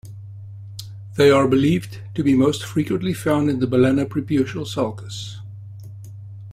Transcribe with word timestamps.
They 1.15 1.29
are 1.29 1.47
believed 1.47 1.99
to 2.15 2.23
be 2.23 2.33
most 2.33 2.63
frequently 2.63 3.13
found 3.13 3.51
in 3.51 3.59
the 3.59 3.67
balanopreputial 3.67 4.65
sulcus. 4.65 5.41